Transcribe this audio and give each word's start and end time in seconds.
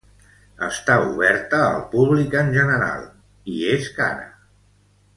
Està 0.67 0.95
oberta 1.09 1.59
al 1.67 1.77
públic 1.93 2.33
en 2.41 2.49
general 2.57 3.07
i 3.57 3.61
és 3.79 3.95
cara. 4.03 4.29